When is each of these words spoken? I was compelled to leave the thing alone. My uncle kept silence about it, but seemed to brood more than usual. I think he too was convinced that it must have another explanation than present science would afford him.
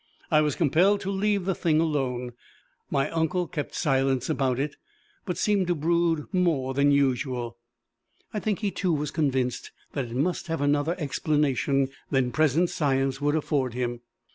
I 0.31 0.41
was 0.41 0.55
compelled 0.55 0.99
to 1.01 1.11
leave 1.11 1.45
the 1.45 1.53
thing 1.53 1.79
alone. 1.79 2.33
My 2.89 3.11
uncle 3.11 3.45
kept 3.47 3.75
silence 3.75 4.31
about 4.31 4.57
it, 4.57 4.75
but 5.27 5.37
seemed 5.37 5.67
to 5.67 5.75
brood 5.75 6.25
more 6.33 6.73
than 6.73 6.89
usual. 6.89 7.59
I 8.33 8.39
think 8.39 8.61
he 8.61 8.71
too 8.71 8.93
was 8.93 9.11
convinced 9.11 9.69
that 9.93 10.05
it 10.05 10.15
must 10.15 10.47
have 10.47 10.59
another 10.61 10.95
explanation 10.97 11.89
than 12.09 12.31
present 12.31 12.71
science 12.71 13.21
would 13.21 13.35
afford 13.35 13.75
him. 13.75 14.01